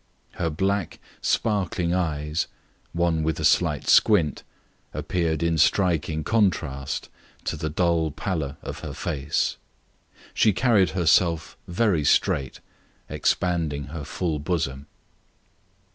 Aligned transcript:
Her 0.31 0.49
black, 0.49 0.97
sparkling 1.21 1.93
eyes, 1.93 2.47
one 2.91 3.21
with 3.21 3.39
a 3.39 3.45
slight 3.45 3.87
squint, 3.87 4.41
appeared 4.95 5.43
in 5.43 5.59
striking 5.59 6.23
contrast 6.23 7.07
to 7.43 7.55
the 7.55 7.69
dull 7.69 8.09
pallor 8.09 8.57
of 8.63 8.79
her 8.79 8.93
face. 8.93 9.57
She 10.33 10.53
carried 10.53 10.89
herself 10.97 11.55
very 11.67 12.03
straight, 12.03 12.61
expanding 13.09 13.89
her 13.93 14.03
full 14.03 14.39
bosom. 14.39 14.87